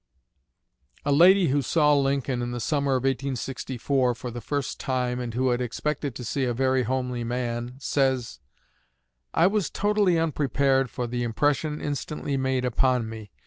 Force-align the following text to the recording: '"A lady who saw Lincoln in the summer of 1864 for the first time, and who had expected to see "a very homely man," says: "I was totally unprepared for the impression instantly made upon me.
'"A 1.05 1.11
lady 1.11 1.49
who 1.49 1.61
saw 1.61 1.93
Lincoln 1.93 2.41
in 2.41 2.49
the 2.49 2.59
summer 2.59 2.93
of 2.93 3.03
1864 3.03 4.15
for 4.15 4.31
the 4.31 4.41
first 4.41 4.79
time, 4.79 5.19
and 5.19 5.35
who 5.35 5.49
had 5.49 5.61
expected 5.61 6.15
to 6.15 6.23
see 6.25 6.43
"a 6.43 6.55
very 6.55 6.81
homely 6.81 7.23
man," 7.23 7.75
says: 7.77 8.39
"I 9.31 9.45
was 9.45 9.69
totally 9.69 10.17
unprepared 10.17 10.89
for 10.89 11.05
the 11.05 11.21
impression 11.21 11.79
instantly 11.79 12.35
made 12.35 12.65
upon 12.65 13.09
me. 13.09 13.29